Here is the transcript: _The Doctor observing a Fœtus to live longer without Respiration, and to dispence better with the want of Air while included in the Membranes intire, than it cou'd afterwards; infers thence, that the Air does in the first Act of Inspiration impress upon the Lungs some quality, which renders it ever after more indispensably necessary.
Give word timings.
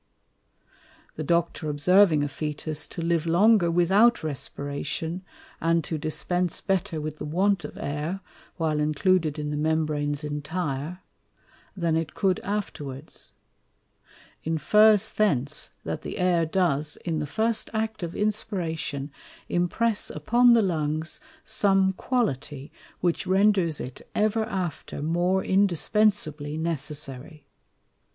_The 1.15 1.23
Doctor 1.23 1.69
observing 1.69 2.23
a 2.23 2.27
Fœtus 2.27 2.89
to 2.89 3.03
live 3.03 3.27
longer 3.27 3.69
without 3.69 4.23
Respiration, 4.23 5.23
and 5.61 5.83
to 5.83 5.99
dispence 5.99 6.59
better 6.59 6.99
with 6.99 7.17
the 7.19 7.25
want 7.25 7.63
of 7.63 7.77
Air 7.77 8.21
while 8.57 8.79
included 8.79 9.37
in 9.37 9.51
the 9.51 9.57
Membranes 9.57 10.23
intire, 10.23 11.01
than 11.77 11.95
it 11.95 12.15
cou'd 12.15 12.39
afterwards; 12.39 13.33
infers 14.43 15.11
thence, 15.11 15.69
that 15.83 16.01
the 16.01 16.17
Air 16.17 16.47
does 16.47 16.97
in 17.05 17.19
the 17.19 17.27
first 17.27 17.69
Act 17.71 18.01
of 18.01 18.15
Inspiration 18.15 19.11
impress 19.49 20.09
upon 20.09 20.53
the 20.53 20.63
Lungs 20.63 21.19
some 21.45 21.93
quality, 21.93 22.71
which 23.01 23.27
renders 23.27 23.79
it 23.79 24.01
ever 24.15 24.45
after 24.45 25.03
more 25.03 25.43
indispensably 25.43 26.57
necessary. 26.57 27.45